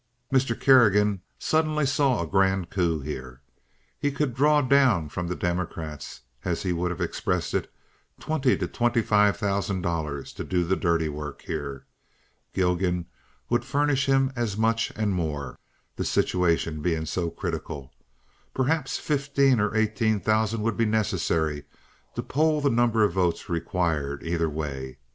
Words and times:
Mr. 0.33 0.59
Kerrigan 0.59 1.21
suddenly 1.37 1.85
saw 1.85 2.23
a 2.23 2.27
grand 2.27 2.71
coup 2.71 3.01
here. 3.01 3.41
He 3.99 4.09
could 4.11 4.33
"draw 4.33 4.63
down" 4.63 5.09
from 5.09 5.27
the 5.27 5.35
Democrats, 5.35 6.21
as 6.43 6.63
he 6.63 6.73
would 6.73 6.89
have 6.89 6.99
expressed 7.01 7.53
it, 7.53 7.71
twenty 8.19 8.57
to 8.57 8.67
twenty 8.67 9.03
five 9.03 9.37
thousand 9.37 9.83
dollars 9.83 10.33
to 10.33 10.43
do 10.43 10.63
the 10.63 10.75
dirty 10.75 11.07
work 11.07 11.43
here. 11.43 11.85
Gilgan 12.51 13.05
would 13.47 13.63
furnish 13.63 14.07
him 14.07 14.33
as 14.35 14.57
much 14.57 14.91
and 14.95 15.11
more—the 15.13 16.03
situation 16.05 16.81
being 16.81 17.05
so 17.05 17.29
critical. 17.29 17.93
Perhaps 18.55 18.97
fifteen 18.97 19.59
or 19.59 19.75
eighteen 19.75 20.19
thousand 20.19 20.63
would 20.63 20.77
be 20.77 20.85
necessary 20.85 21.65
to 22.15 22.23
poll 22.23 22.59
the 22.59 22.71
number 22.71 23.03
of 23.03 23.13
votes 23.13 23.49
required 23.49 24.23
either 24.23 24.49
way. 24.49 24.97